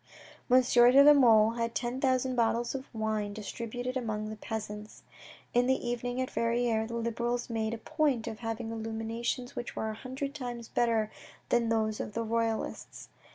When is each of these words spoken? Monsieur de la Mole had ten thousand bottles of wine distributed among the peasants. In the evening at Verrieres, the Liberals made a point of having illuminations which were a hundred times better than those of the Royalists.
Monsieur 0.49 0.89
de 0.91 1.03
la 1.03 1.13
Mole 1.13 1.51
had 1.57 1.75
ten 1.75 2.01
thousand 2.01 2.35
bottles 2.35 2.73
of 2.73 2.91
wine 2.91 3.33
distributed 3.33 3.95
among 3.95 4.31
the 4.31 4.35
peasants. 4.35 5.03
In 5.53 5.67
the 5.67 5.75
evening 5.87 6.19
at 6.19 6.31
Verrieres, 6.31 6.87
the 6.87 6.95
Liberals 6.95 7.51
made 7.51 7.75
a 7.75 7.77
point 7.77 8.25
of 8.25 8.39
having 8.39 8.71
illuminations 8.71 9.55
which 9.55 9.75
were 9.75 9.91
a 9.91 9.95
hundred 9.95 10.33
times 10.33 10.67
better 10.67 11.11
than 11.49 11.69
those 11.69 11.99
of 11.99 12.13
the 12.13 12.23
Royalists. 12.23 13.09